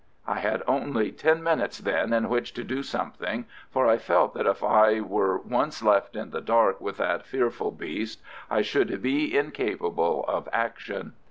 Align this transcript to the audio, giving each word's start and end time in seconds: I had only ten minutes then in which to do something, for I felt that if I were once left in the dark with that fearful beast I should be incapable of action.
I 0.25 0.39
had 0.39 0.63
only 0.65 1.11
ten 1.11 1.43
minutes 1.43 1.77
then 1.77 2.11
in 2.11 2.27
which 2.27 2.55
to 2.55 2.63
do 2.63 2.81
something, 2.81 3.45
for 3.69 3.87
I 3.87 3.99
felt 3.99 4.33
that 4.33 4.47
if 4.47 4.63
I 4.63 4.99
were 4.99 5.37
once 5.37 5.83
left 5.83 6.15
in 6.15 6.31
the 6.31 6.41
dark 6.41 6.81
with 6.81 6.97
that 6.97 7.23
fearful 7.27 7.69
beast 7.69 8.19
I 8.49 8.63
should 8.63 8.99
be 9.03 9.37
incapable 9.37 10.25
of 10.27 10.49
action. 10.51 11.13